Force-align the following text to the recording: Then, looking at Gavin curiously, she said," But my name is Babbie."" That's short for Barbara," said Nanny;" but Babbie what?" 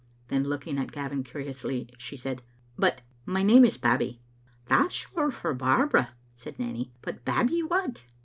Then, 0.29 0.45
looking 0.45 0.79
at 0.79 0.91
Gavin 0.91 1.23
curiously, 1.23 1.87
she 1.99 2.17
said," 2.17 2.41
But 2.75 3.01
my 3.23 3.43
name 3.43 3.63
is 3.63 3.77
Babbie."" 3.77 4.19
That's 4.65 4.95
short 4.95 5.35
for 5.35 5.53
Barbara," 5.53 6.09
said 6.33 6.57
Nanny;" 6.57 6.91
but 7.03 7.23
Babbie 7.23 7.61
what?" 7.61 8.01